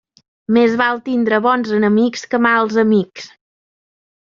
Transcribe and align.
Més 0.55 0.77
val 0.83 1.01
tindre 1.11 1.39
bons 1.47 1.75
enemics 1.83 2.27
que 2.33 2.43
mals 2.49 2.83
amics. 2.89 3.33